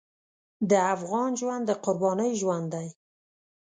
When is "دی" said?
2.75-2.87